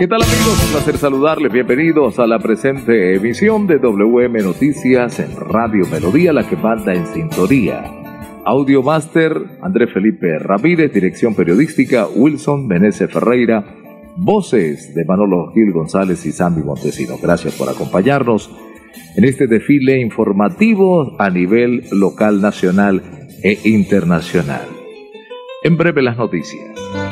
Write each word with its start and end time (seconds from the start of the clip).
¿Qué 0.00 0.08
tal 0.08 0.22
amigos? 0.22 0.64
Un 0.64 0.72
placer 0.72 0.96
saludarles. 0.96 1.52
Bienvenidos 1.52 2.18
a 2.18 2.26
la 2.26 2.38
presente 2.38 3.14
emisión 3.14 3.66
de 3.66 3.78
WM 3.78 4.42
Noticias 4.42 5.20
en 5.20 5.36
Radio 5.36 5.86
Melodía, 5.88 6.32
la 6.32 6.48
que 6.48 6.56
manda 6.56 6.94
en 6.94 7.06
sintonía. 7.06 7.84
Audio 8.46 8.82
Master, 8.82 9.34
André 9.60 9.88
Felipe 9.88 10.38
Ramírez, 10.38 10.90
dirección 10.94 11.34
periodística, 11.34 12.06
Wilson 12.06 12.66
Meneses 12.66 13.12
Ferreira, 13.12 13.62
voces 14.16 14.94
de 14.94 15.04
Manolo 15.04 15.52
Gil 15.52 15.70
González 15.70 16.24
y 16.24 16.32
Sammy 16.32 16.62
Montesinos. 16.62 17.20
Gracias 17.20 17.54
por 17.56 17.68
acompañarnos 17.68 18.50
en 19.16 19.24
este 19.24 19.48
desfile 19.48 20.00
informativo 20.00 21.20
a 21.20 21.28
nivel 21.28 21.84
local, 21.92 22.40
nacional 22.40 23.02
e 23.42 23.58
internacional. 23.64 24.66
En 25.62 25.76
breve 25.76 26.00
las 26.00 26.16
noticias. 26.16 26.99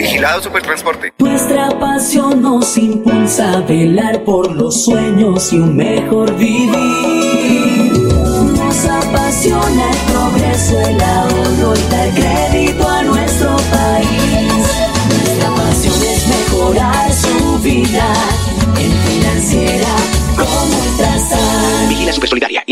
Vigilado 0.00 0.42
Supertransporte. 0.42 1.12
Nuestra 1.18 1.68
pasión 1.78 2.40
nos 2.40 2.78
impulsa 2.78 3.52
a 3.52 3.60
velar 3.60 4.24
por 4.24 4.50
los 4.50 4.86
sueños 4.86 5.52
y 5.52 5.58
un 5.58 5.76
mejor 5.76 6.34
vivir. 6.38 6.70
Nos 8.56 8.84
apasiona 8.86 9.90
el 9.90 9.96
progreso, 10.10 10.80
el 10.80 11.02
ahorro 11.02 11.74
y 11.76 11.90
dar 11.90 12.09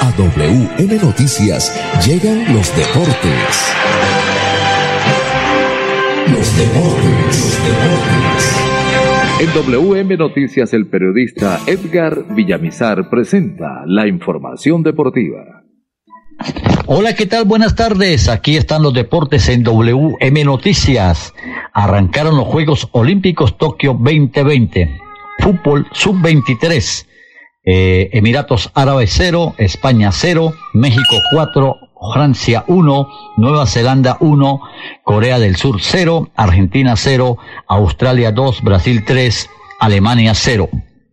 A 0.00 0.12
WM 0.16 0.98
Noticias 1.02 1.74
llegan 2.06 2.54
los 2.54 2.76
deportes. 2.76 3.74
Los 6.28 6.56
deportes, 6.56 7.24
los 7.26 7.58
deportes. 7.66 8.60
En 9.40 9.52
WM 9.72 10.16
Noticias, 10.16 10.72
el 10.72 10.86
periodista 10.86 11.60
Edgar 11.66 12.24
Villamizar 12.34 13.10
presenta 13.10 13.82
la 13.86 14.06
información 14.06 14.84
deportiva. 14.84 15.64
Hola, 16.86 17.14
¿qué 17.14 17.26
tal? 17.26 17.44
Buenas 17.44 17.74
tardes. 17.74 18.28
Aquí 18.28 18.56
están 18.56 18.82
los 18.82 18.94
deportes 18.94 19.48
en 19.48 19.64
WM 19.64 20.44
Noticias. 20.44 21.32
Arrancaron 21.74 22.36
los 22.36 22.46
Juegos 22.46 22.88
Olímpicos 22.92 23.58
Tokio 23.58 23.94
2020. 23.94 25.00
Fútbol 25.40 25.88
sub-23. 25.90 27.06
Eh, 27.64 28.10
Emiratos 28.12 28.70
Árabes 28.74 29.12
0, 29.16 29.54
España 29.58 30.12
0, 30.12 30.52
México 30.72 31.16
4, 31.32 31.76
Francia 32.12 32.64
1, 32.68 33.08
Nueva 33.38 33.66
Zelanda 33.66 34.18
1, 34.20 34.60
Corea 35.02 35.40
del 35.40 35.56
Sur 35.56 35.80
0, 35.80 36.30
Argentina 36.36 36.94
0, 36.94 37.38
Australia 37.66 38.30
2, 38.30 38.62
Brasil 38.62 39.04
3, 39.04 39.50
Alemania 39.80 40.34
0. 40.34 40.68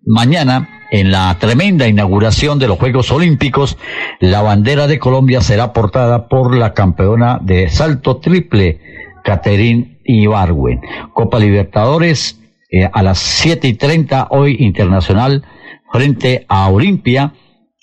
Mañana 0.05 0.69
en 0.91 1.11
la 1.11 1.35
tremenda 1.39 1.87
inauguración 1.87 2.59
de 2.59 2.67
los 2.67 2.77
Juegos 2.77 3.11
Olímpicos, 3.11 3.77
la 4.19 4.43
bandera 4.43 4.85
de 4.85 4.99
Colombia 4.99 5.41
será 5.41 5.73
portada 5.73 6.27
por 6.27 6.55
la 6.55 6.73
campeona 6.73 7.39
de 7.41 7.69
salto 7.69 8.17
triple, 8.17 8.79
Caterín 9.23 10.00
Ibarwen. 10.19 10.81
Copa 11.13 11.39
Libertadores 11.39 12.39
eh, 12.69 12.89
a 12.91 13.03
las 13.03 13.19
siete 13.19 13.67
y 13.67 13.73
treinta 13.73 14.27
hoy 14.29 14.57
internacional 14.59 15.43
frente 15.91 16.45
a 16.47 16.69
Olimpia, 16.69 17.33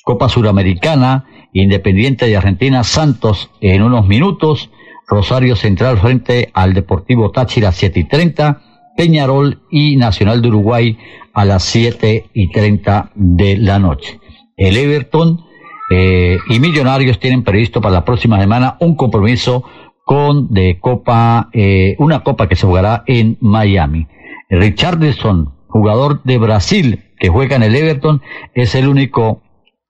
Copa 0.04 0.28
Suramericana, 0.28 1.26
Independiente 1.52 2.26
de 2.26 2.36
Argentina, 2.36 2.84
Santos 2.84 3.50
en 3.60 3.82
unos 3.82 4.06
minutos, 4.06 4.70
Rosario 5.06 5.56
Central 5.56 5.98
frente 5.98 6.50
al 6.52 6.74
Deportivo 6.74 7.30
Táchira 7.30 7.72
siete 7.72 8.00
y 8.00 8.04
treinta, 8.04 8.60
Peñarol 8.96 9.62
y 9.70 9.96
Nacional 9.96 10.42
de 10.42 10.48
Uruguay 10.48 10.98
a 11.32 11.44
las 11.44 11.62
siete 11.62 12.26
y 12.34 12.50
treinta 12.50 13.10
de 13.14 13.56
la 13.56 13.78
noche. 13.78 14.20
El 14.56 14.76
Everton 14.76 15.40
eh, 15.90 16.38
y 16.48 16.60
Millonarios 16.60 17.18
tienen 17.18 17.44
previsto 17.44 17.80
para 17.80 17.94
la 17.94 18.04
próxima 18.04 18.38
semana 18.38 18.76
un 18.80 18.96
compromiso 18.96 19.64
con 20.08 20.48
de 20.54 20.78
Copa, 20.80 21.50
eh, 21.52 21.94
una 21.98 22.20
Copa 22.20 22.48
que 22.48 22.56
se 22.56 22.66
jugará 22.66 23.04
en 23.06 23.36
Miami. 23.42 24.06
Richardson, 24.48 25.52
jugador 25.66 26.22
de 26.22 26.38
Brasil 26.38 27.04
que 27.18 27.28
juega 27.28 27.56
en 27.56 27.62
el 27.62 27.76
Everton, 27.76 28.22
es 28.54 28.74
el 28.74 28.88
único 28.88 29.42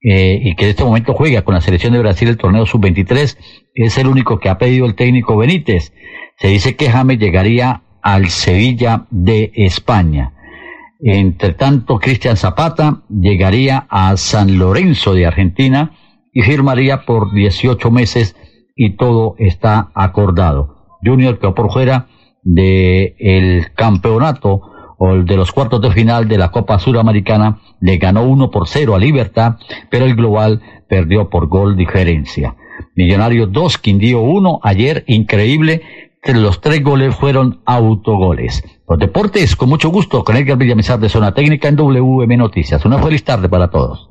eh, 0.03 0.41
y 0.43 0.57
que 0.57 0.65
en 0.65 0.71
este 0.71 0.83
momento 0.83 1.15
juega 1.15 1.43
con 1.43 1.55
la 1.55 1.61
selección 1.61 1.93
de 1.93 2.01
Brasil 2.01 2.27
el 2.27 2.37
torneo 2.37 2.67
sub-23, 2.67 3.39
es 3.75 3.99
el 3.99 4.09
único 4.09 4.41
que 4.41 4.49
ha 4.49 4.59
pedido 4.59 4.87
el 4.87 4.97
técnico 4.97 5.37
Benítez. 5.37 5.93
Se 6.41 6.49
dice 6.49 6.75
que 6.75 6.91
James 6.91 7.21
llegaría 7.21 7.83
al 8.03 8.29
Sevilla 8.31 9.07
de 9.11 9.53
España. 9.55 10.33
Entre 10.99 11.53
tanto, 11.53 12.01
Cristian 12.01 12.37
Zapata 12.37 13.03
llegaría 13.09 13.87
a 13.89 14.17
San 14.17 14.59
Lorenzo 14.59 15.15
de 15.15 15.27
Argentina 15.27 15.93
y 16.33 16.43
firmaría 16.43 17.05
por 17.05 17.33
18 17.33 17.89
meses 17.93 18.35
y 18.79 18.91
todo 18.97 19.35
está 19.39 19.91
acordado. 19.93 20.77
Junior 21.05 21.39
quedó 21.39 21.55
por 21.55 21.71
fuera 21.71 22.07
del 22.43 23.75
campeonato 23.75 24.63
o 24.97 25.11
el 25.11 25.27
de 25.27 25.37
los 25.37 25.53
cuartos 25.53 25.83
de 25.83 25.91
final 25.91 26.29
de 26.29 26.39
la 26.39 26.51
Copa 26.51 26.79
Suramericana, 26.79 27.59
le 27.81 27.99
ganó 27.99 28.23
1 28.23 28.51
por 28.51 28.69
0 28.69 28.95
a 28.95 28.99
Libertad, 28.99 29.57
pero 29.91 30.07
el 30.07 30.15
global 30.15 30.63
perdió 30.89 31.29
por 31.29 31.49
gol 31.49 31.77
diferencia. 31.77 32.57
Millonarios 32.95 33.53
2, 33.53 33.79
Quindío 33.79 34.21
1, 34.21 34.61
ayer 34.63 35.05
increíble, 35.09 35.83
los 36.35 36.61
tres 36.61 36.83
goles 36.83 37.15
fueron 37.17 37.61
autogoles. 37.65 38.63
Los 38.89 38.99
deportes, 38.99 39.57
con 39.57 39.69
mucho 39.69 39.89
gusto, 39.91 40.25
con 40.25 40.37
Edgar 40.37 40.57
Villamizar 40.57 40.99
de 41.01 41.09
Zona 41.09 41.35
Técnica 41.35 41.69
en 41.69 41.77
WM 41.77 42.37
Noticias. 42.37 42.85
Una 42.85 42.99
feliz 42.99 43.25
tarde 43.25 43.49
para 43.49 43.71
todos. 43.71 44.09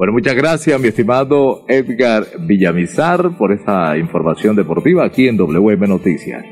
Bueno, 0.00 0.14
muchas 0.14 0.34
gracias, 0.34 0.80
mi 0.80 0.88
estimado 0.88 1.66
Edgar 1.68 2.24
Villamizar, 2.38 3.36
por 3.36 3.52
esa 3.52 3.98
información 3.98 4.56
deportiva 4.56 5.04
aquí 5.04 5.28
en 5.28 5.36
WM 5.36 5.86
Noticias. 5.86 6.42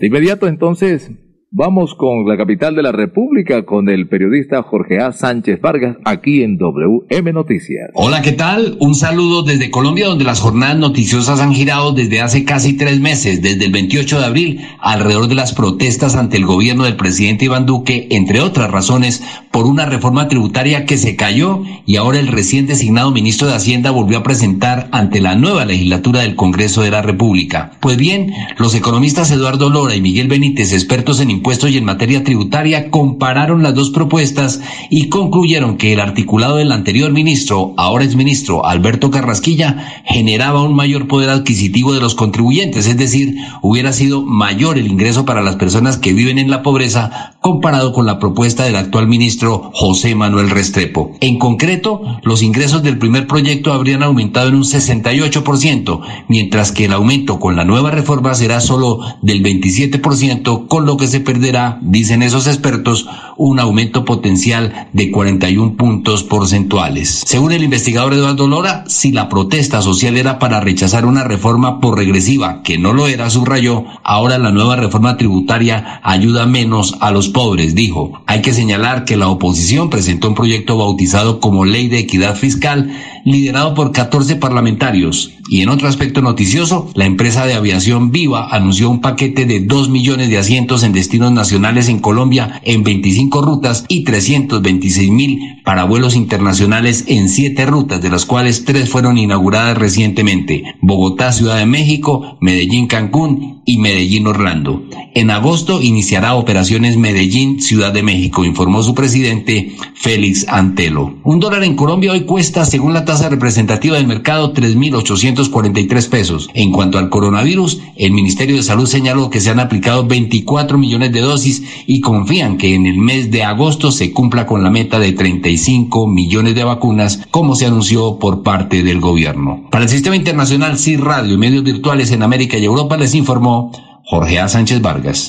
De 0.00 0.06
inmediato, 0.06 0.48
entonces, 0.48 1.10
Vamos 1.52 1.94
con 1.94 2.26
la 2.26 2.36
capital 2.36 2.74
de 2.74 2.82
la 2.82 2.90
República, 2.90 3.64
con 3.64 3.88
el 3.88 4.08
periodista 4.08 4.64
Jorge 4.64 4.98
A. 4.98 5.12
Sánchez 5.12 5.60
Vargas, 5.60 5.96
aquí 6.04 6.42
en 6.42 6.58
WM 6.58 7.32
Noticias. 7.32 7.88
Hola, 7.94 8.20
¿qué 8.20 8.32
tal? 8.32 8.76
Un 8.80 8.96
saludo 8.96 9.44
desde 9.44 9.70
Colombia, 9.70 10.08
donde 10.08 10.24
las 10.24 10.40
jornadas 10.40 10.76
noticiosas 10.76 11.40
han 11.40 11.54
girado 11.54 11.92
desde 11.92 12.20
hace 12.20 12.44
casi 12.44 12.76
tres 12.76 13.00
meses, 13.00 13.42
desde 13.42 13.64
el 13.64 13.70
28 13.72 14.18
de 14.18 14.26
abril, 14.26 14.60
alrededor 14.80 15.28
de 15.28 15.36
las 15.36 15.54
protestas 15.54 16.16
ante 16.16 16.36
el 16.36 16.46
gobierno 16.46 16.82
del 16.82 16.96
presidente 16.96 17.44
Iván 17.44 17.64
Duque, 17.64 18.08
entre 18.10 18.40
otras 18.40 18.68
razones, 18.68 19.22
por 19.52 19.66
una 19.66 19.86
reforma 19.86 20.26
tributaria 20.26 20.84
que 20.84 20.98
se 20.98 21.14
cayó 21.14 21.62
y 21.86 21.94
ahora 21.94 22.18
el 22.18 22.26
recién 22.26 22.66
designado 22.66 23.12
ministro 23.12 23.46
de 23.46 23.54
Hacienda 23.54 23.92
volvió 23.92 24.18
a 24.18 24.24
presentar 24.24 24.88
ante 24.90 25.20
la 25.20 25.36
nueva 25.36 25.64
legislatura 25.64 26.22
del 26.22 26.34
Congreso 26.34 26.82
de 26.82 26.90
la 26.90 27.02
República. 27.02 27.70
Pues 27.80 27.96
bien, 27.96 28.32
los 28.58 28.74
economistas 28.74 29.30
Eduardo 29.30 29.70
Lora 29.70 29.94
y 29.94 30.00
Miguel 30.00 30.26
Benítez, 30.26 30.72
expertos 30.72 31.20
en 31.20 31.35
impuestos, 31.36 31.70
y 31.70 31.78
en 31.78 31.84
materia 31.84 32.24
tributaria 32.24 32.90
compararon 32.90 33.62
las 33.62 33.74
dos 33.74 33.90
propuestas 33.90 34.60
y 34.90 35.08
concluyeron 35.08 35.76
que 35.76 35.92
el 35.92 36.00
articulado 36.00 36.56
del 36.56 36.72
anterior 36.72 37.12
ministro, 37.12 37.74
ahora 37.76 38.04
es 38.04 38.16
ministro 38.16 38.66
Alberto 38.66 39.10
Carrasquilla, 39.10 40.02
generaba 40.04 40.62
un 40.62 40.74
mayor 40.74 41.06
poder 41.06 41.30
adquisitivo 41.30 41.92
de 41.92 42.00
los 42.00 42.14
contribuyentes, 42.14 42.86
es 42.86 42.96
decir, 42.96 43.36
hubiera 43.62 43.92
sido 43.92 44.22
mayor 44.22 44.78
el 44.78 44.86
ingreso 44.86 45.24
para 45.24 45.42
las 45.42 45.56
personas 45.56 45.96
que 45.96 46.12
viven 46.12 46.38
en 46.38 46.50
la 46.50 46.62
pobreza 46.62 47.36
comparado 47.40 47.92
con 47.92 48.06
la 48.06 48.18
propuesta 48.18 48.64
del 48.64 48.76
actual 48.76 49.06
ministro 49.06 49.70
José 49.72 50.14
Manuel 50.14 50.50
Restrepo. 50.50 51.12
En 51.20 51.38
concreto, 51.38 52.02
los 52.22 52.42
ingresos 52.42 52.82
del 52.82 52.98
primer 52.98 53.26
proyecto 53.26 53.72
habrían 53.72 54.02
aumentado 54.02 54.48
en 54.48 54.56
un 54.56 54.64
68%, 54.64 56.00
mientras 56.28 56.72
que 56.72 56.86
el 56.86 56.92
aumento 56.92 57.38
con 57.38 57.54
la 57.56 57.64
nueva 57.64 57.90
reforma 57.90 58.34
será 58.34 58.60
solo 58.60 59.00
del 59.22 59.42
27%, 59.42 60.66
con 60.66 60.86
lo 60.86 60.96
que 60.96 61.06
se 61.06 61.20
perderá, 61.26 61.78
dicen 61.82 62.22
esos 62.22 62.46
expertos, 62.46 63.06
un 63.36 63.60
aumento 63.60 64.06
potencial 64.06 64.88
de 64.94 65.10
41 65.10 65.76
puntos 65.76 66.22
porcentuales. 66.22 67.22
Según 67.26 67.52
el 67.52 67.62
investigador 67.62 68.14
Eduardo 68.14 68.48
Lora, 68.48 68.84
si 68.86 69.12
la 69.12 69.28
protesta 69.28 69.82
social 69.82 70.16
era 70.16 70.38
para 70.38 70.60
rechazar 70.60 71.04
una 71.04 71.24
reforma 71.24 71.80
por 71.80 71.98
regresiva, 71.98 72.62
que 72.62 72.78
no 72.78 72.94
lo 72.94 73.08
era, 73.08 73.28
subrayó, 73.28 73.84
ahora 74.02 74.38
la 74.38 74.52
nueva 74.52 74.76
reforma 74.76 75.18
tributaria 75.18 76.00
ayuda 76.02 76.46
menos 76.46 76.96
a 77.00 77.10
los 77.10 77.28
pobres, 77.28 77.74
dijo. 77.74 78.22
Hay 78.26 78.40
que 78.40 78.54
señalar 78.54 79.04
que 79.04 79.18
la 79.18 79.28
oposición 79.28 79.90
presentó 79.90 80.28
un 80.28 80.34
proyecto 80.34 80.78
bautizado 80.78 81.40
como 81.40 81.66
Ley 81.66 81.88
de 81.88 81.98
Equidad 81.98 82.36
Fiscal, 82.36 82.90
liderado 83.26 83.74
por 83.74 83.92
14 83.92 84.36
parlamentarios. 84.36 85.32
Y 85.48 85.60
en 85.60 85.68
otro 85.68 85.88
aspecto 85.88 86.22
noticioso, 86.22 86.90
la 86.94 87.06
empresa 87.06 87.44
de 87.44 87.54
aviación 87.54 88.10
Viva 88.10 88.48
anunció 88.50 88.88
un 88.88 89.00
paquete 89.00 89.46
de 89.46 89.60
2 89.60 89.90
millones 89.90 90.28
de 90.30 90.38
asientos 90.38 90.82
en 90.82 90.92
destinos 90.92 91.32
nacionales 91.32 91.88
en 91.88 91.98
Colombia 91.98 92.60
en 92.64 92.82
25 92.82 93.42
rutas 93.42 93.84
y 93.88 94.04
326 94.04 95.10
mil 95.10 95.60
para 95.64 95.84
vuelos 95.84 96.16
internacionales 96.16 97.04
en 97.08 97.28
7 97.28 97.66
rutas, 97.66 98.00
de 98.00 98.10
las 98.10 98.24
cuales 98.24 98.64
3 98.64 98.88
fueron 98.88 99.18
inauguradas 99.18 99.76
recientemente. 99.76 100.62
Bogotá, 100.80 101.32
Ciudad 101.32 101.58
de 101.58 101.66
México, 101.66 102.38
Medellín, 102.40 102.86
Cancún 102.86 103.62
y 103.64 103.78
Medellín, 103.78 104.28
Orlando. 104.28 104.84
En 105.14 105.30
agosto 105.30 105.82
iniciará 105.82 106.34
operaciones 106.34 106.96
Medellín, 106.96 107.60
Ciudad 107.60 107.92
de 107.92 108.04
México, 108.04 108.44
informó 108.44 108.82
su 108.82 108.94
presidente 108.94 109.74
Félix 109.94 110.46
Antelo. 110.48 111.16
Un 111.24 111.40
dólar 111.40 111.64
en 111.64 111.74
Colombia 111.74 112.12
hoy 112.12 112.20
cuesta, 112.20 112.64
según 112.64 112.94
la 112.94 113.04
tasa 113.04 113.15
representativa 113.22 113.96
del 113.96 114.06
mercado, 114.06 114.52
3.843 114.52 116.08
pesos. 116.08 116.48
En 116.54 116.72
cuanto 116.72 116.98
al 116.98 117.08
coronavirus, 117.08 117.80
el 117.96 118.12
Ministerio 118.12 118.56
de 118.56 118.62
Salud 118.62 118.86
señaló 118.86 119.30
que 119.30 119.40
se 119.40 119.50
han 119.50 119.60
aplicado 119.60 120.06
24 120.06 120.78
millones 120.78 121.12
de 121.12 121.20
dosis 121.20 121.62
y 121.86 122.00
confían 122.00 122.58
que 122.58 122.74
en 122.74 122.86
el 122.86 122.98
mes 122.98 123.30
de 123.30 123.42
agosto 123.42 123.90
se 123.90 124.12
cumpla 124.12 124.46
con 124.46 124.62
la 124.62 124.70
meta 124.70 124.98
de 124.98 125.12
35 125.12 126.06
millones 126.06 126.54
de 126.54 126.64
vacunas, 126.64 127.20
como 127.30 127.56
se 127.56 127.66
anunció 127.66 128.18
por 128.18 128.42
parte 128.42 128.82
del 128.82 129.00
gobierno. 129.00 129.68
Para 129.70 129.84
el 129.84 129.90
Sistema 129.90 130.16
Internacional 130.16 130.78
CIR 130.78 131.00
Radio 131.00 131.34
y 131.34 131.38
medios 131.38 131.64
virtuales 131.64 132.10
en 132.12 132.22
América 132.22 132.58
y 132.58 132.64
Europa 132.64 132.96
les 132.96 133.14
informó 133.14 133.72
Jorge 134.04 134.38
A. 134.38 134.48
Sánchez 134.48 134.80
Vargas. 134.80 135.28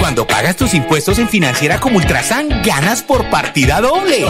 Cuando 0.00 0.26
pagas 0.26 0.56
tus 0.56 0.72
impuestos 0.72 1.18
en 1.18 1.28
Financiera 1.28 1.78
como 1.78 1.98
Ultrasan, 1.98 2.62
ganas 2.64 3.02
por 3.02 3.28
partida 3.28 3.82
doble. 3.82 4.24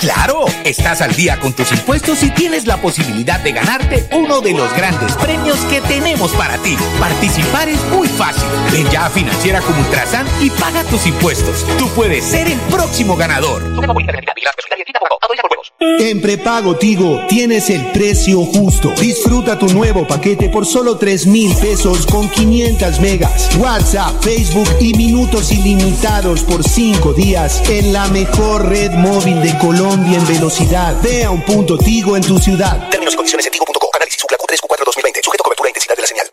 ¡Claro! 0.00 0.46
Estás 0.64 1.02
al 1.02 1.14
día 1.14 1.38
con 1.38 1.52
tus 1.52 1.70
impuestos 1.70 2.22
y 2.22 2.30
tienes 2.30 2.66
la 2.66 2.78
posibilidad 2.78 3.38
de 3.38 3.52
ganarte 3.52 4.08
uno 4.12 4.40
de 4.40 4.54
los 4.54 4.74
grandes 4.74 5.12
premios 5.16 5.58
que 5.66 5.82
tenemos 5.82 6.32
para 6.32 6.56
ti. 6.58 6.76
Participar 6.98 7.68
es 7.68 7.80
muy 7.90 8.08
fácil. 8.08 8.48
Ven 8.72 8.90
ya 8.90 9.06
a 9.06 9.10
Financiera 9.10 9.60
como 9.60 9.80
Ultrasan 9.82 10.26
y 10.40 10.48
paga 10.48 10.82
tus 10.84 11.06
impuestos. 11.06 11.66
Tú 11.78 11.88
puedes 11.90 12.24
ser 12.24 12.48
el 12.48 12.58
próximo 12.62 13.14
ganador. 13.14 13.62
En 15.98 16.20
prepago 16.20 16.76
Tigo 16.76 17.26
tienes 17.28 17.70
el 17.70 17.84
precio 17.92 18.44
justo. 18.44 18.92
Disfruta 19.00 19.58
tu 19.58 19.66
nuevo 19.68 20.06
paquete 20.06 20.48
por 20.48 20.64
solo 20.66 20.96
3 20.96 21.26
mil 21.26 21.54
pesos 21.56 22.06
con 22.06 22.28
500 22.28 23.00
megas. 23.00 23.56
WhatsApp, 23.56 24.22
Facebook 24.22 24.68
y 24.80 24.94
minutos 25.06 25.50
ilimitados 25.50 26.44
por 26.44 26.62
5 26.62 27.12
días 27.14 27.60
en 27.68 27.92
la 27.92 28.06
mejor 28.06 28.68
red 28.68 28.92
móvil 28.92 29.42
de 29.42 29.58
Colombia 29.58 30.16
en 30.16 30.26
velocidad. 30.28 30.94
Ve 31.02 31.24
a 31.24 31.30
un 31.32 31.42
punto 31.42 31.76
Tigo 31.76 32.16
en 32.16 32.22
tu 32.22 32.38
ciudad. 32.38 32.88
Términos 32.88 33.16
condiciones 33.16 33.46
en 33.46 33.52
tigo.com. 33.52 33.90
Análisis 33.94 34.22
Q3 34.22 34.60
Q4 34.60 34.84
2020. 34.84 35.20
Sujeto 35.24 35.42
a 35.42 35.44
cobertura 35.44 35.68
e 35.68 35.70
intensidad 35.70 35.96
de 35.96 36.02
la 36.02 36.06
señal. 36.06 36.26
social. 36.26 36.32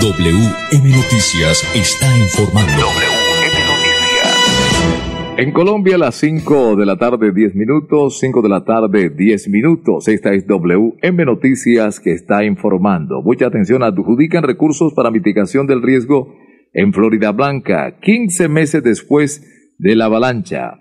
WM 0.00 0.88
Noticias 0.88 1.62
está 1.74 2.06
informando. 2.16 2.72
WM 2.72 3.56
Noticias. 3.68 5.34
En 5.36 5.52
Colombia, 5.52 5.98
las 5.98 6.14
5 6.14 6.76
de 6.76 6.86
la 6.86 6.96
tarde, 6.96 7.32
10 7.32 7.54
minutos. 7.54 8.18
5 8.18 8.40
de 8.40 8.48
la 8.48 8.64
tarde, 8.64 9.10
10 9.10 9.48
minutos. 9.50 10.08
Esta 10.08 10.32
es 10.32 10.46
WM 10.46 11.24
Noticias 11.26 12.00
que 12.00 12.12
está 12.12 12.44
informando. 12.44 13.20
Mucha 13.20 13.48
atención, 13.48 13.82
adjudican 13.82 14.42
recursos 14.42 14.94
para 14.94 15.10
mitigación 15.10 15.66
del 15.66 15.82
riesgo 15.82 16.34
en 16.72 16.94
Florida 16.94 17.32
Blanca, 17.32 17.98
15 18.00 18.48
meses 18.48 18.82
después 18.82 19.74
de 19.76 19.96
la 19.96 20.06
avalancha. 20.06 20.80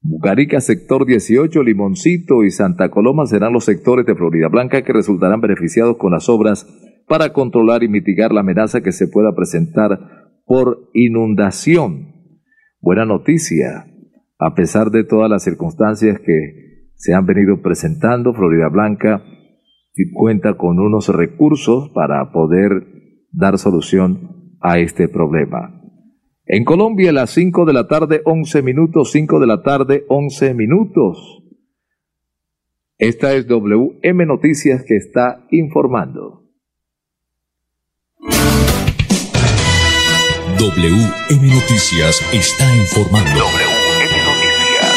Bucarica, 0.00 0.60
sector 0.60 1.06
18, 1.06 1.62
Limoncito 1.62 2.42
y 2.42 2.50
Santa 2.50 2.90
Coloma 2.90 3.26
serán 3.26 3.52
los 3.52 3.64
sectores 3.64 4.06
de 4.06 4.16
Florida 4.16 4.48
Blanca 4.48 4.82
que 4.82 4.92
resultarán 4.92 5.40
beneficiados 5.40 5.98
con 5.98 6.10
las 6.10 6.28
obras 6.28 6.66
para 7.10 7.32
controlar 7.32 7.82
y 7.82 7.88
mitigar 7.88 8.30
la 8.30 8.42
amenaza 8.42 8.82
que 8.82 8.92
se 8.92 9.08
pueda 9.08 9.34
presentar 9.34 9.98
por 10.46 10.90
inundación. 10.94 12.14
Buena 12.80 13.04
noticia, 13.04 13.84
a 14.38 14.54
pesar 14.54 14.92
de 14.92 15.02
todas 15.02 15.28
las 15.28 15.42
circunstancias 15.42 16.20
que 16.20 16.92
se 16.94 17.12
han 17.12 17.26
venido 17.26 17.62
presentando, 17.62 18.32
Florida 18.32 18.68
Blanca 18.68 19.24
cuenta 20.14 20.56
con 20.56 20.78
unos 20.78 21.08
recursos 21.08 21.90
para 21.92 22.30
poder 22.30 22.86
dar 23.32 23.58
solución 23.58 24.56
a 24.60 24.78
este 24.78 25.08
problema. 25.08 25.82
En 26.46 26.64
Colombia, 26.64 27.10
a 27.10 27.12
las 27.12 27.30
5 27.30 27.64
de 27.64 27.72
la 27.72 27.88
tarde, 27.88 28.22
11 28.24 28.62
minutos, 28.62 29.10
5 29.10 29.40
de 29.40 29.46
la 29.48 29.62
tarde, 29.62 30.04
11 30.08 30.54
minutos. 30.54 31.42
Esta 32.98 33.34
es 33.34 33.48
WM 33.48 34.26
Noticias 34.26 34.84
que 34.86 34.94
está 34.94 35.44
informando. 35.50 36.49
WM 38.22 38.32
Noticias 41.48 42.20
está 42.34 42.76
informando. 42.76 43.30
WM 43.30 44.12
Noticias. 44.26 44.90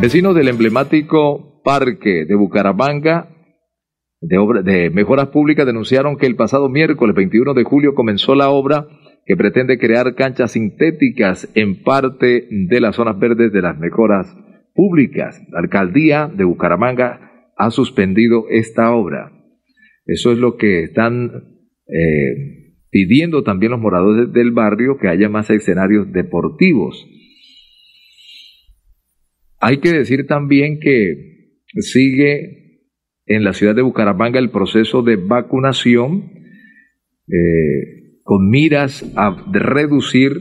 Vecinos 0.00 0.34
del 0.34 0.48
emblemático 0.48 1.62
Parque 1.64 2.26
de 2.26 2.34
Bucaramanga 2.34 3.30
de, 4.20 4.62
de 4.62 4.90
Mejoras 4.90 5.28
Públicas 5.28 5.64
denunciaron 5.64 6.18
que 6.18 6.26
el 6.26 6.36
pasado 6.36 6.68
miércoles 6.68 7.16
21 7.16 7.54
de 7.54 7.64
julio 7.64 7.94
comenzó 7.94 8.34
la 8.34 8.50
obra 8.50 8.88
que 9.24 9.36
pretende 9.36 9.78
crear 9.78 10.14
canchas 10.14 10.52
sintéticas 10.52 11.48
en 11.54 11.82
parte 11.82 12.48
de 12.50 12.80
las 12.80 12.96
zonas 12.96 13.18
verdes 13.18 13.52
de 13.52 13.62
las 13.62 13.78
mejoras 13.78 14.36
públicas. 14.74 15.40
La 15.50 15.60
alcaldía 15.60 16.30
de 16.34 16.44
Bucaramanga 16.44 17.52
ha 17.56 17.70
suspendido 17.70 18.46
esta 18.50 18.92
obra. 18.92 19.32
Eso 20.06 20.32
es 20.32 20.38
lo 20.38 20.56
que 20.56 20.82
están 20.82 21.30
eh, 21.86 22.74
pidiendo 22.90 23.44
también 23.44 23.72
los 23.72 23.80
moradores 23.80 24.32
del 24.32 24.50
barrio, 24.50 24.98
que 24.98 25.08
haya 25.08 25.28
más 25.28 25.50
escenarios 25.50 26.12
deportivos. 26.12 27.08
Hay 29.60 29.78
que 29.78 29.92
decir 29.92 30.26
también 30.26 30.80
que 30.80 31.60
sigue 31.78 32.62
en 33.26 33.44
la 33.44 33.52
ciudad 33.52 33.76
de 33.76 33.82
Bucaramanga 33.82 34.40
el 34.40 34.50
proceso 34.50 35.02
de 35.02 35.16
vacunación 35.16 36.32
eh, 37.28 38.01
con 38.22 38.48
miras 38.48 39.04
a 39.16 39.36
reducir 39.50 40.32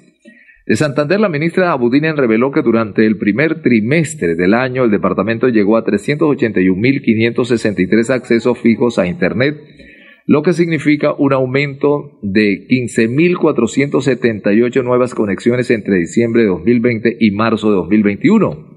De 0.68 0.76
Santander, 0.76 1.20
la 1.22 1.30
ministra 1.30 1.72
Abudinen 1.72 2.18
reveló 2.18 2.52
que 2.52 2.62
durante 2.62 3.06
el 3.06 3.18
primer 3.18 3.62
trimestre 3.62 4.36
del 4.36 4.54
año 4.54 4.84
el 4.84 4.92
departamento 4.92 5.48
llegó 5.48 5.78
a 5.78 5.86
381.563 5.86 8.10
accesos 8.10 8.60
fijos 8.60 9.00
a 9.00 9.08
Internet, 9.08 9.56
lo 10.26 10.44
que 10.44 10.52
significa 10.52 11.14
un 11.14 11.32
aumento 11.32 12.20
de 12.22 12.68
15.478 12.68 14.84
nuevas 14.84 15.16
conexiones 15.16 15.72
entre 15.72 16.00
diciembre 16.00 16.42
de 16.42 16.50
2020 16.50 17.16
y 17.18 17.32
marzo 17.32 17.70
de 17.70 17.76
2021. 17.78 18.76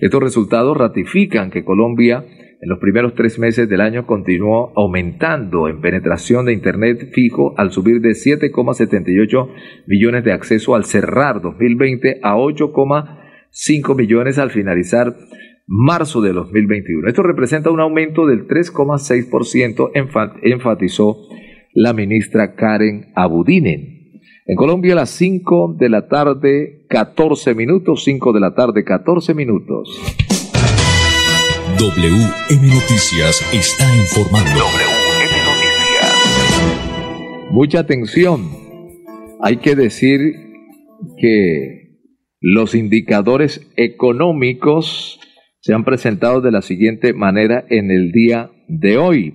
Estos 0.00 0.22
resultados 0.22 0.76
ratifican 0.76 1.50
que 1.50 1.64
Colombia 1.64 2.26
en 2.60 2.68
los 2.68 2.80
primeros 2.80 3.14
tres 3.14 3.38
meses 3.38 3.68
del 3.68 3.80
año 3.80 4.04
continuó 4.04 4.72
aumentando 4.74 5.68
en 5.68 5.80
penetración 5.80 6.44
de 6.44 6.52
Internet 6.52 7.10
fijo 7.12 7.54
al 7.56 7.70
subir 7.70 8.00
de 8.00 8.10
7,78 8.10 9.48
millones 9.86 10.24
de 10.24 10.32
acceso 10.32 10.74
al 10.74 10.84
cerrar 10.84 11.40
2020 11.40 12.18
a 12.20 12.34
8,5 12.34 13.96
millones 13.96 14.38
al 14.38 14.50
finalizar 14.50 15.14
marzo 15.68 16.20
de 16.20 16.32
2021. 16.32 17.06
Esto 17.06 17.22
representa 17.22 17.70
un 17.70 17.78
aumento 17.78 18.26
del 18.26 18.48
3,6%, 18.48 19.90
enfatizó 20.42 21.16
la 21.74 21.92
ministra 21.92 22.56
Karen 22.56 23.12
Abudinen. 23.14 23.98
En 24.46 24.56
Colombia 24.56 24.94
a 24.94 24.96
las 24.96 25.10
5 25.10 25.76
de 25.78 25.90
la 25.90 26.08
tarde, 26.08 26.86
14 26.88 27.54
minutos, 27.54 28.02
5 28.02 28.32
de 28.32 28.40
la 28.40 28.54
tarde, 28.54 28.82
14 28.82 29.34
minutos. 29.34 30.17
WM 31.78 32.66
Noticias 32.66 33.40
está 33.54 33.84
informando. 33.96 34.50
WM 34.50 35.34
Noticias. 35.46 36.58
Mucha 37.52 37.78
atención. 37.78 38.50
Hay 39.40 39.58
que 39.58 39.76
decir 39.76 40.18
que 41.16 41.78
Los 42.40 42.74
indicadores 42.74 43.70
económicos 43.76 45.20
se 45.60 45.72
han 45.72 45.84
presentado 45.84 46.40
de 46.40 46.50
la 46.50 46.62
siguiente 46.62 47.12
manera 47.12 47.64
en 47.68 47.92
el 47.92 48.10
día 48.10 48.50
de 48.66 48.98
hoy. 48.98 49.34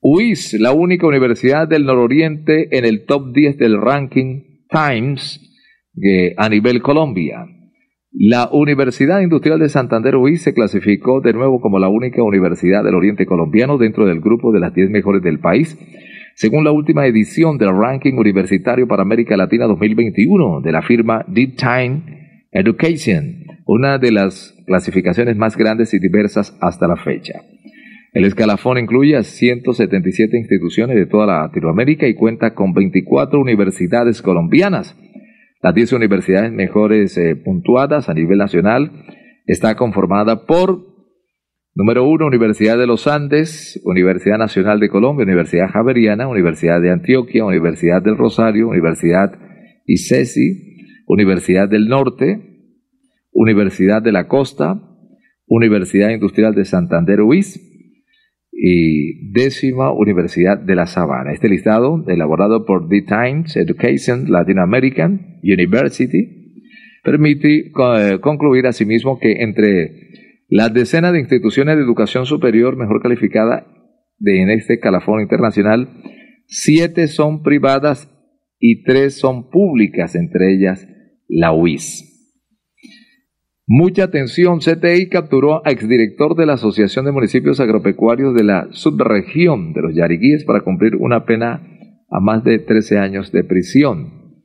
UIS, 0.01 0.59
la 0.59 0.73
única 0.73 1.07
universidad 1.07 1.69
del 1.69 1.85
nororiente 1.85 2.77
en 2.77 2.83
el 2.83 3.05
top 3.05 3.33
10 3.33 3.59
del 3.59 3.79
ranking 3.79 4.65
Times 4.69 5.39
eh, 6.03 6.33
a 6.35 6.49
nivel 6.49 6.81
Colombia. 6.81 7.45
La 8.11 8.49
Universidad 8.51 9.21
Industrial 9.21 9.59
de 9.59 9.69
Santander 9.69 10.15
UIS 10.15 10.41
se 10.41 10.53
clasificó 10.53 11.19
de 11.19 11.33
nuevo 11.33 11.59
como 11.59 11.77
la 11.77 11.89
única 11.89 12.23
universidad 12.23 12.83
del 12.83 12.95
oriente 12.95 13.25
colombiano 13.25 13.77
dentro 13.77 14.05
del 14.05 14.21
grupo 14.21 14.51
de 14.53 14.61
las 14.61 14.73
10 14.73 14.89
mejores 14.89 15.21
del 15.21 15.39
país, 15.39 15.77
según 16.33 16.63
la 16.63 16.71
última 16.71 17.05
edición 17.05 17.57
del 17.57 17.77
ranking 17.77 18.13
universitario 18.13 18.87
para 18.87 19.01
América 19.01 19.35
Latina 19.35 19.65
2021 19.65 20.61
de 20.61 20.71
la 20.71 20.81
firma 20.81 21.25
Deep 21.27 21.57
Time 21.57 22.47
Education, 22.51 23.43
una 23.65 23.97
de 23.97 24.11
las 24.11 24.55
clasificaciones 24.65 25.35
más 25.35 25.57
grandes 25.57 25.93
y 25.93 25.99
diversas 25.99 26.57
hasta 26.61 26.87
la 26.87 26.95
fecha. 26.95 27.41
El 28.13 28.23
escalafón 28.23 28.77
incluye 28.77 29.17
a 29.17 29.23
177 29.23 30.37
instituciones 30.37 30.95
de 30.95 31.05
toda 31.05 31.25
Latinoamérica 31.25 32.07
y 32.07 32.15
cuenta 32.15 32.55
con 32.55 32.73
24 32.73 33.39
universidades 33.39 34.21
colombianas. 34.21 34.95
Las 35.67 35.75
10 35.75 35.91
universidades 35.91 36.53
mejores 36.53 37.17
eh, 37.17 37.35
puntuadas 37.35 38.07
a 38.07 38.13
nivel 38.13 38.37
nacional 38.37 39.03
está 39.45 39.75
conformada 39.75 40.45
por 40.45 40.95
número 41.75 42.07
1 42.07 42.25
Universidad 42.25 42.77
de 42.77 42.87
los 42.87 43.05
Andes, 43.05 43.77
Universidad 43.83 44.37
Nacional 44.37 44.79
de 44.79 44.87
Colombia, 44.87 45.25
Universidad 45.25 45.67
Javeriana, 45.67 46.29
Universidad 46.29 46.79
de 46.79 46.91
Antioquia, 46.91 47.43
Universidad 47.43 48.01
del 48.01 48.15
Rosario, 48.15 48.69
Universidad 48.69 49.37
ICESI, 49.85 51.03
Universidad 51.05 51.67
del 51.67 51.89
Norte, 51.89 52.79
Universidad 53.33 54.01
de 54.01 54.13
la 54.13 54.29
Costa, 54.29 54.81
Universidad 55.47 56.11
Industrial 56.11 56.55
de 56.55 56.63
Santander 56.63 57.19
UIS, 57.19 57.76
y 58.59 59.31
décima 59.31 59.91
Universidad 59.91 60.57
de 60.57 60.75
la 60.75 60.87
Sabana. 60.87 61.31
Este 61.31 61.47
listado, 61.47 62.03
elaborado 62.07 62.65
por 62.65 62.89
The 62.89 63.03
Times 63.03 63.55
Education 63.55 64.31
Latin 64.31 64.57
American 64.57 65.39
University, 65.43 66.61
permite 67.03 67.71
eh, 67.71 68.19
concluir 68.19 68.65
asimismo 68.65 69.19
que 69.19 69.43
entre 69.43 70.07
las 70.49 70.73
decenas 70.73 71.13
de 71.13 71.19
instituciones 71.19 71.75
de 71.75 71.83
educación 71.83 72.25
superior 72.25 72.77
mejor 72.77 73.01
calificadas 73.01 73.63
de, 74.17 74.41
en 74.41 74.49
este 74.49 74.79
calafón 74.79 75.21
internacional, 75.21 75.89
siete 76.47 77.07
son 77.07 77.43
privadas 77.43 78.11
y 78.59 78.83
tres 78.83 79.19
son 79.19 79.51
públicas, 79.51 80.15
entre 80.15 80.51
ellas 80.53 80.87
la 81.27 81.53
UIS. 81.53 82.16
Mucha 83.69 84.05
atención, 84.05 84.59
CTI 84.59 85.09
capturó 85.09 85.61
a 85.67 85.71
exdirector 85.71 86.37
de 86.37 86.45
la 86.45 86.53
Asociación 86.53 87.03
de 87.03 87.11
Municipios 87.11 87.59
Agropecuarios 87.59 88.33
de 88.33 88.45
la 88.45 88.69
subregión 88.71 89.73
de 89.73 89.81
los 89.81 89.93
Yariguíes 89.93 90.45
para 90.45 90.61
cumplir 90.61 90.95
una 90.95 91.25
pena 91.25 91.67
a 92.09 92.21
más 92.21 92.45
de 92.45 92.59
13 92.59 92.97
años 92.97 93.33
de 93.33 93.43
prisión. 93.43 94.37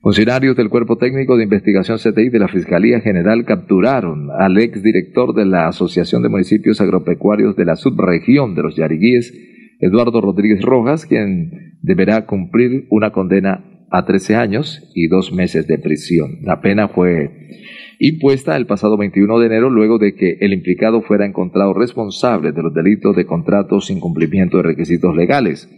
Funcionarios 0.00 0.56
del 0.56 0.68
Cuerpo 0.68 0.96
Técnico 0.96 1.36
de 1.36 1.42
Investigación 1.42 1.98
CTI 1.98 2.28
de 2.28 2.38
la 2.38 2.46
Fiscalía 2.46 3.00
General 3.00 3.44
capturaron 3.44 4.28
al 4.30 4.56
exdirector 4.58 5.34
de 5.34 5.44
la 5.44 5.66
Asociación 5.66 6.22
de 6.22 6.28
Municipios 6.28 6.80
Agropecuarios 6.80 7.56
de 7.56 7.64
la 7.64 7.74
subregión 7.74 8.54
de 8.54 8.62
los 8.62 8.76
Yariguíes, 8.76 9.34
Eduardo 9.80 10.20
Rodríguez 10.20 10.62
Rojas, 10.62 11.04
quien 11.04 11.80
deberá 11.82 12.26
cumplir 12.26 12.86
una 12.90 13.10
condena 13.10 13.75
a 13.90 14.04
13 14.04 14.34
años 14.36 14.90
y 14.94 15.08
dos 15.08 15.32
meses 15.32 15.66
de 15.66 15.78
prisión. 15.78 16.38
La 16.42 16.60
pena 16.60 16.88
fue 16.88 17.30
impuesta 17.98 18.56
el 18.56 18.66
pasado 18.66 18.96
21 18.96 19.38
de 19.38 19.46
enero 19.46 19.70
luego 19.70 19.98
de 19.98 20.14
que 20.14 20.38
el 20.40 20.52
implicado 20.52 21.02
fuera 21.02 21.26
encontrado 21.26 21.72
responsable 21.72 22.52
de 22.52 22.62
los 22.62 22.74
delitos 22.74 23.16
de 23.16 23.26
contratos 23.26 23.86
sin 23.86 24.00
cumplimiento 24.00 24.58
de 24.58 24.64
requisitos 24.64 25.14
legales, 25.16 25.70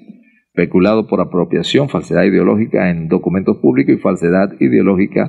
peculado 0.54 1.06
por 1.06 1.20
apropiación, 1.20 1.88
falsedad 1.88 2.24
ideológica 2.24 2.90
en 2.90 3.08
documentos 3.08 3.58
públicos 3.58 3.94
y 3.94 3.98
falsedad 3.98 4.52
ideológica 4.60 5.28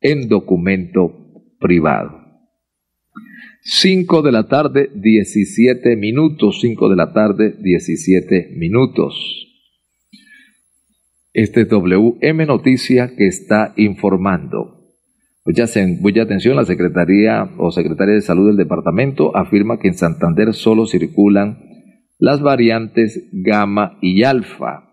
en 0.00 0.28
documento 0.28 1.12
privado. 1.58 2.24
5 3.66 4.20
de 4.22 4.32
la 4.32 4.46
tarde, 4.46 4.90
17 4.94 5.96
minutos, 5.96 6.60
5 6.60 6.90
de 6.90 6.96
la 6.96 7.12
tarde, 7.14 7.54
17 7.62 8.52
minutos. 8.56 9.53
Este 11.34 11.62
es 11.62 11.68
WM 11.68 12.46
Noticia 12.46 13.16
que 13.16 13.26
está 13.26 13.74
informando. 13.76 14.84
Mucha, 15.44 15.64
atención, 15.64 16.54
la 16.54 16.64
Secretaría 16.64 17.50
o 17.58 17.72
Secretaria 17.72 18.14
de 18.14 18.20
Salud 18.20 18.46
del 18.46 18.56
Departamento 18.56 19.36
afirma 19.36 19.80
que 19.80 19.88
en 19.88 19.94
Santander 19.94 20.54
solo 20.54 20.86
circulan 20.86 21.58
las 22.20 22.40
variantes 22.40 23.30
gamma 23.32 23.98
y 24.00 24.22
alfa. 24.22 24.84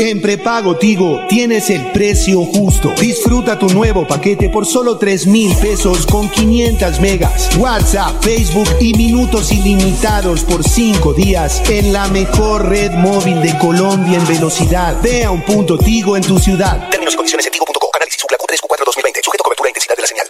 En 0.00 0.22
prepago 0.22 0.76
Tigo 0.76 1.26
tienes 1.28 1.70
el 1.70 1.90
precio 1.90 2.44
justo. 2.44 2.94
Disfruta 3.00 3.58
tu 3.58 3.68
nuevo 3.70 4.06
paquete 4.06 4.48
por 4.48 4.64
solo 4.64 4.96
3 4.96 5.26
mil 5.26 5.52
pesos 5.56 6.06
con 6.06 6.28
500 6.28 7.00
megas, 7.00 7.50
WhatsApp, 7.56 8.22
Facebook 8.22 8.68
y 8.80 8.94
minutos 8.94 9.50
ilimitados 9.50 10.44
por 10.44 10.62
5 10.62 11.14
días 11.14 11.60
en 11.68 11.92
la 11.92 12.06
mejor 12.08 12.68
red 12.68 12.92
móvil 12.92 13.42
de 13.42 13.58
Colombia 13.58 14.18
en 14.18 14.26
velocidad. 14.28 15.02
Ve 15.02 15.24
a 15.24 15.32
un 15.32 15.42
punto 15.42 15.76
Tigo 15.76 16.16
en 16.16 16.22
tu 16.22 16.38
ciudad. 16.38 16.88
Términos 16.90 17.14
y 17.14 17.16
condiciones 17.16 17.46
en 17.46 17.52
tigo.co. 17.52 17.90
Análisis 17.94 18.22
Q 18.22 18.28
3 18.46 18.60
Q4 18.60 18.84
2020. 18.84 19.20
Sujeto 19.24 19.42
a 19.42 19.44
cobertura 19.44 19.68
e 19.68 19.70
intensidad 19.70 19.96
de 19.96 20.02
la 20.02 20.08
señal. 20.08 20.26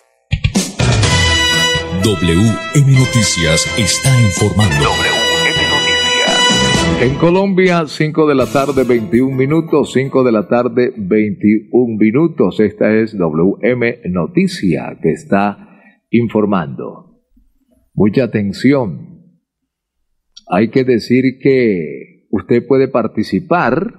WM 2.02 2.98
Noticias 2.98 3.66
está 3.76 4.18
informando. 4.18 4.88
En 7.00 7.14
Colombia, 7.14 7.87
5 7.87 8.26
de 8.26 8.34
la 8.34 8.46
tarde, 8.46 8.82
21 8.82 9.37
minutos, 9.37 9.92
5 9.92 10.24
de 10.24 10.32
la 10.32 10.48
tarde, 10.48 10.92
21 10.96 11.96
minutos. 11.96 12.58
Esta 12.58 12.92
es 12.92 13.16
WM 13.16 14.00
Noticia 14.11 14.98
que 15.00 15.12
está 15.12 15.80
informando. 16.11 17.22
Mucha 17.94 18.24
atención. 18.24 19.30
Hay 20.48 20.70
que 20.70 20.82
decir 20.82 21.38
que 21.40 22.26
usted 22.32 22.66
puede 22.66 22.88
participar 22.88 23.94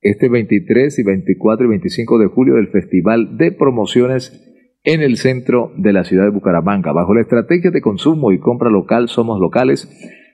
este 0.00 0.28
23 0.28 0.98
y 0.98 1.02
24 1.04 1.66
y 1.66 1.68
25 1.68 2.18
de 2.18 2.26
julio 2.26 2.54
del 2.56 2.66
Festival 2.70 3.36
de 3.38 3.52
Promociones 3.52 4.52
en 4.82 5.02
el 5.02 5.18
centro 5.18 5.72
de 5.76 5.92
la 5.92 6.02
ciudad 6.02 6.24
de 6.24 6.30
Bucaramanga. 6.30 6.90
Bajo 6.90 7.14
la 7.14 7.20
estrategia 7.20 7.70
de 7.70 7.80
consumo 7.80 8.32
y 8.32 8.40
compra 8.40 8.70
local 8.70 9.08
Somos 9.08 9.38
Locales, 9.38 9.88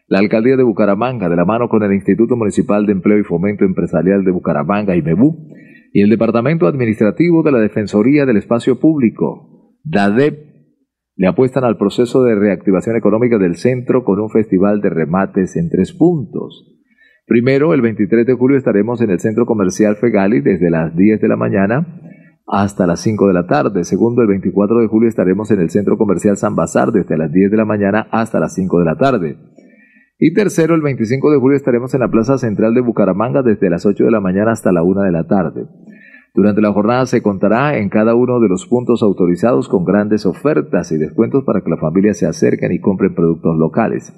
la 0.08 0.20
Alcaldía 0.20 0.56
de 0.56 0.62
Bucaramanga, 0.62 1.28
de 1.28 1.36
la 1.36 1.44
mano 1.44 1.68
con 1.68 1.82
el 1.82 1.92
Instituto 1.92 2.36
Municipal 2.36 2.86
de 2.86 2.92
Empleo 2.92 3.18
y 3.18 3.24
Fomento 3.24 3.64
Empresarial 3.64 4.24
de 4.24 4.30
Bucaramanga, 4.30 4.96
IMEBU, 4.96 5.48
y 5.92 6.02
el 6.02 6.10
Departamento 6.10 6.66
Administrativo 6.66 7.42
de 7.42 7.52
la 7.52 7.58
Defensoría 7.58 8.26
del 8.26 8.36
Espacio 8.36 8.78
Público, 8.78 9.74
DADEP, 9.82 10.46
le 11.16 11.26
apuestan 11.26 11.64
al 11.64 11.78
proceso 11.78 12.22
de 12.22 12.34
reactivación 12.34 12.96
económica 12.96 13.38
del 13.38 13.56
centro 13.56 14.04
con 14.04 14.20
un 14.20 14.28
festival 14.28 14.80
de 14.80 14.90
remates 14.90 15.56
en 15.56 15.70
tres 15.70 15.94
puntos. 15.94 16.76
Primero, 17.26 17.72
el 17.72 17.80
23 17.80 18.26
de 18.26 18.34
julio 18.34 18.56
estaremos 18.56 19.00
en 19.00 19.10
el 19.10 19.18
Centro 19.18 19.46
Comercial 19.46 19.96
Fegali 19.96 20.40
desde 20.40 20.70
las 20.70 20.94
10 20.94 21.20
de 21.20 21.28
la 21.28 21.36
mañana 21.36 22.00
hasta 22.46 22.86
las 22.86 23.00
5 23.00 23.26
de 23.26 23.32
la 23.32 23.46
tarde. 23.46 23.82
Segundo, 23.84 24.22
el 24.22 24.28
24 24.28 24.80
de 24.80 24.86
julio 24.86 25.08
estaremos 25.08 25.50
en 25.50 25.60
el 25.60 25.70
Centro 25.70 25.96
Comercial 25.98 26.36
San 26.36 26.54
Bazar 26.54 26.92
desde 26.92 27.16
las 27.16 27.32
10 27.32 27.50
de 27.50 27.56
la 27.56 27.64
mañana 27.64 28.06
hasta 28.12 28.38
las 28.38 28.54
5 28.54 28.78
de 28.78 28.84
la 28.84 28.96
tarde. 28.96 29.38
Y 30.18 30.32
tercero, 30.32 30.74
el 30.74 30.80
25 30.80 31.30
de 31.30 31.38
julio 31.38 31.56
estaremos 31.56 31.92
en 31.92 32.00
la 32.00 32.10
Plaza 32.10 32.38
Central 32.38 32.72
de 32.74 32.80
Bucaramanga 32.80 33.42
desde 33.42 33.68
las 33.68 33.84
8 33.84 34.04
de 34.04 34.10
la 34.10 34.20
mañana 34.20 34.52
hasta 34.52 34.72
la 34.72 34.82
1 34.82 35.02
de 35.02 35.12
la 35.12 35.26
tarde. 35.26 35.66
Durante 36.34 36.62
la 36.62 36.72
jornada 36.72 37.04
se 37.04 37.22
contará 37.22 37.76
en 37.78 37.90
cada 37.90 38.14
uno 38.14 38.40
de 38.40 38.48
los 38.48 38.66
puntos 38.66 39.02
autorizados 39.02 39.68
con 39.68 39.84
grandes 39.84 40.24
ofertas 40.24 40.90
y 40.90 40.96
descuentos 40.96 41.44
para 41.44 41.62
que 41.62 41.68
las 41.68 41.80
familias 41.80 42.18
se 42.18 42.26
acerquen 42.26 42.72
y 42.72 42.80
compren 42.80 43.14
productos 43.14 43.56
locales. 43.58 44.12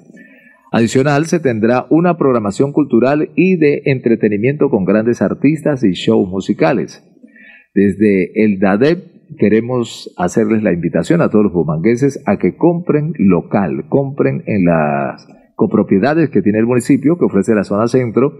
Adicional, 0.71 1.25
se 1.25 1.39
tendrá 1.39 1.85
una 1.89 2.17
programación 2.17 2.71
cultural 2.71 3.31
y 3.35 3.57
de 3.57 3.81
entretenimiento 3.85 4.69
con 4.69 4.85
grandes 4.85 5.21
artistas 5.21 5.83
y 5.83 5.91
shows 5.91 6.29
musicales. 6.29 7.03
Desde 7.73 8.43
el 8.43 8.59
DADEP 8.59 9.37
queremos 9.37 10.13
hacerles 10.17 10.63
la 10.63 10.71
invitación 10.71 11.21
a 11.21 11.29
todos 11.29 11.45
los 11.45 11.53
bumangueses 11.53 12.23
a 12.25 12.37
que 12.37 12.55
compren 12.55 13.13
local, 13.17 13.85
compren 13.89 14.43
en 14.45 14.65
las 14.65 15.38
copropiedades 15.59 16.29
que 16.29 16.41
tiene 16.41 16.59
el 16.59 16.65
municipio 16.65 17.17
que 17.17 17.25
ofrece 17.25 17.53
la 17.53 17.65
zona 17.65 17.89
centro, 17.89 18.31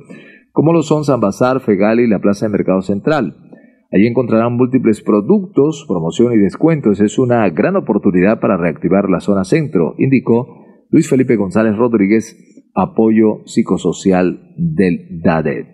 como 0.54 0.72
lo 0.72 0.84
son 0.84 1.04
San 1.04 1.20
Bazar, 1.20 1.60
Fegali 1.60 2.04
y 2.04 2.08
la 2.08 2.20
Plaza 2.20 2.46
de 2.46 2.54
Mercado 2.54 2.82
Central. 2.82 3.36
Allí 3.92 4.08
encontrarán 4.08 4.54
múltiples 4.54 5.02
productos, 5.02 5.84
promoción 5.86 6.32
y 6.32 6.38
descuentos. 6.38 7.02
Es 7.02 7.20
una 7.20 7.50
gran 7.50 7.76
oportunidad 7.76 8.40
para 8.40 8.56
reactivar 8.56 9.10
la 9.10 9.20
zona 9.20 9.44
centro, 9.44 9.96
indicó 9.98 10.86
Luis 10.92 11.10
Felipe 11.10 11.36
González 11.36 11.76
Rodríguez, 11.76 12.38
apoyo 12.74 13.46
psicosocial 13.46 14.54
del 14.56 15.22
DADED. 15.22 15.66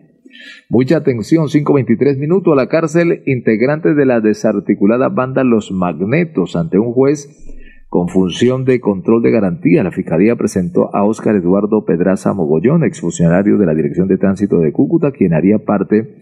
Mucha 0.67 0.97
atención, 0.97 1.45
5.23 1.45 2.17
minutos 2.17 2.53
a 2.53 2.55
la 2.55 2.69
cárcel, 2.69 3.21
integrantes 3.27 3.95
de 3.95 4.05
la 4.07 4.19
desarticulada 4.19 5.09
banda 5.09 5.43
Los 5.43 5.71
Magnetos 5.71 6.55
ante 6.55 6.79
un 6.79 6.91
juez 6.91 7.54
con 7.95 8.09
función 8.09 8.65
de 8.65 8.81
control 8.81 9.23
de 9.23 9.31
garantía. 9.31 9.81
La 9.81 9.93
Fiscalía 9.93 10.35
presentó 10.35 10.93
a 10.93 11.05
Óscar 11.05 11.37
Eduardo 11.37 11.85
Pedraza 11.85 12.33
Mogollón, 12.33 12.83
exfuncionario 12.83 13.57
de 13.57 13.65
la 13.65 13.73
Dirección 13.73 14.09
de 14.09 14.17
Tránsito 14.17 14.59
de 14.59 14.73
Cúcuta, 14.73 15.13
quien 15.13 15.33
haría 15.33 15.59
parte 15.59 16.17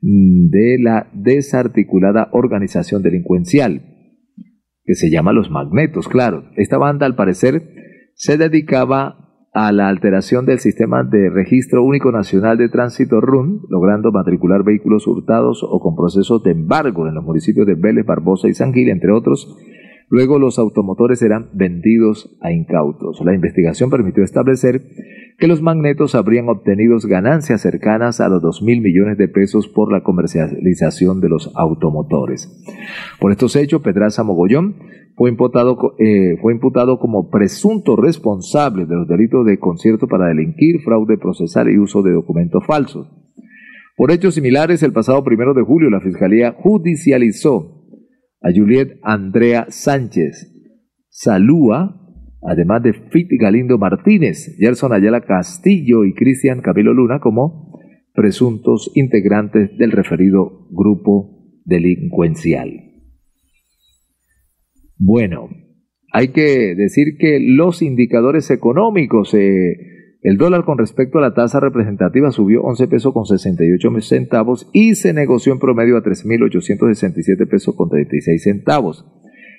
de 0.00 0.78
la 0.80 1.06
desarticulada 1.12 2.28
organización 2.32 3.04
delincuencial, 3.04 3.82
que 4.82 4.94
se 4.96 5.12
llama 5.12 5.32
Los 5.32 5.48
Magnetos, 5.48 6.08
claro. 6.08 6.42
Esta 6.56 6.76
banda, 6.76 7.06
al 7.06 7.14
parecer, 7.14 7.68
se 8.16 8.36
dedicaba 8.36 9.46
a 9.54 9.70
la 9.70 9.86
alteración 9.86 10.44
del 10.44 10.58
sistema 10.58 11.04
de 11.04 11.30
registro 11.30 11.84
único 11.84 12.10
nacional 12.10 12.58
de 12.58 12.68
tránsito 12.68 13.20
RUN, 13.20 13.60
logrando 13.68 14.10
matricular 14.10 14.64
vehículos 14.64 15.06
hurtados 15.06 15.62
o 15.62 15.78
con 15.78 15.94
procesos 15.94 16.42
de 16.42 16.50
embargo 16.50 17.06
en 17.06 17.14
los 17.14 17.22
municipios 17.22 17.64
de 17.68 17.76
Vélez, 17.76 18.04
Barbosa 18.04 18.48
y 18.48 18.54
San 18.54 18.72
Gil, 18.72 18.88
entre 18.88 19.12
otros. 19.12 19.56
Luego 20.12 20.38
los 20.38 20.58
automotores 20.58 21.22
eran 21.22 21.48
vendidos 21.54 22.36
a 22.42 22.52
incautos. 22.52 23.22
La 23.24 23.34
investigación 23.34 23.88
permitió 23.88 24.22
establecer 24.22 24.82
que 25.38 25.46
los 25.46 25.62
magnetos 25.62 26.14
habrían 26.14 26.50
obtenido 26.50 26.98
ganancias 27.08 27.62
cercanas 27.62 28.20
a 28.20 28.28
los 28.28 28.42
2 28.42 28.62
mil 28.62 28.82
millones 28.82 29.16
de 29.16 29.28
pesos 29.28 29.68
por 29.68 29.90
la 29.90 30.02
comercialización 30.02 31.22
de 31.22 31.30
los 31.30 31.50
automotores. 31.54 32.62
Por 33.20 33.32
estos 33.32 33.56
hechos, 33.56 33.80
Pedraza 33.80 34.22
Mogollón 34.22 34.76
fue 35.16 35.30
imputado, 35.30 35.78
eh, 35.98 36.36
fue 36.42 36.52
imputado 36.52 36.98
como 36.98 37.30
presunto 37.30 37.96
responsable 37.96 38.84
de 38.84 38.94
los 38.94 39.08
delitos 39.08 39.46
de 39.46 39.58
concierto 39.58 40.08
para 40.08 40.26
delinquir, 40.26 40.82
fraude 40.84 41.16
procesal 41.16 41.70
y 41.70 41.78
uso 41.78 42.02
de 42.02 42.12
documentos 42.12 42.62
falsos. 42.66 43.10
Por 43.96 44.10
hechos 44.10 44.34
similares, 44.34 44.82
el 44.82 44.92
pasado 44.92 45.24
primero 45.24 45.54
de 45.54 45.62
julio, 45.62 45.88
la 45.88 46.02
Fiscalía 46.02 46.52
judicializó 46.52 47.81
a 48.42 48.52
Juliet 48.54 48.98
Andrea 49.02 49.66
Sánchez 49.68 50.50
Salúa 51.08 52.02
además 52.42 52.82
de 52.82 52.92
Fit 52.92 53.28
Galindo 53.38 53.78
Martínez, 53.78 54.56
Gerson 54.58 54.92
Ayala 54.92 55.20
Castillo 55.20 56.04
y 56.04 56.14
Cristian 56.14 56.60
Camilo 56.60 56.92
Luna 56.92 57.20
como 57.20 57.78
presuntos 58.14 58.90
integrantes 58.94 59.76
del 59.78 59.92
referido 59.92 60.68
grupo 60.70 61.38
delincuencial. 61.64 62.70
Bueno, 64.98 65.48
hay 66.12 66.28
que 66.28 66.74
decir 66.74 67.16
que 67.18 67.38
los 67.40 67.80
indicadores 67.80 68.50
económicos, 68.50 69.32
eh, 69.34 69.91
el 70.22 70.36
dólar 70.36 70.64
con 70.64 70.78
respecto 70.78 71.18
a 71.18 71.20
la 71.20 71.34
tasa 71.34 71.58
representativa 71.58 72.30
subió 72.30 72.62
11 72.62 72.86
pesos 72.86 73.12
con 73.12 73.26
68 73.26 74.00
centavos 74.02 74.70
y 74.72 74.94
se 74.94 75.12
negoció 75.12 75.52
en 75.52 75.58
promedio 75.58 75.96
a 75.96 76.02
3.867 76.02 77.48
pesos 77.48 77.74
con 77.74 77.88
36 77.88 78.40
centavos. 78.40 79.04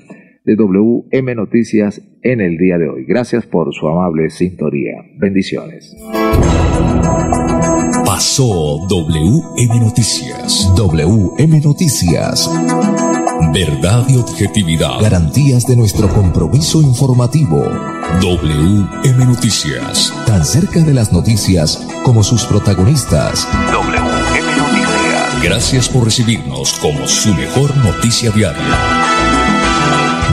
de 0.48 0.56
WM 0.56 1.34
Noticias 1.34 2.00
en 2.22 2.40
el 2.40 2.56
día 2.56 2.78
de 2.78 2.88
hoy. 2.88 3.04
Gracias 3.06 3.44
por 3.44 3.74
su 3.74 3.86
amable 3.86 4.30
sintonía. 4.30 5.04
Bendiciones. 5.18 5.94
Pasó 8.06 8.86
WM 8.88 9.80
Noticias. 9.80 10.72
WM 10.74 11.60
Noticias. 11.60 12.50
Verdad 13.52 14.06
y 14.08 14.16
objetividad. 14.16 15.02
Garantías 15.02 15.66
de 15.66 15.76
nuestro 15.76 16.08
compromiso 16.08 16.80
informativo. 16.80 17.62
WM 18.22 19.26
Noticias. 19.26 20.14
Tan 20.26 20.46
cerca 20.46 20.80
de 20.80 20.94
las 20.94 21.12
noticias 21.12 21.86
como 22.04 22.22
sus 22.22 22.44
protagonistas. 22.46 23.46
WM 23.70 24.56
Noticias. 24.56 25.42
Gracias 25.42 25.88
por 25.90 26.04
recibirnos 26.04 26.72
como 26.78 27.06
su 27.06 27.34
mejor 27.34 27.76
noticia 27.76 28.30
diaria. 28.30 29.07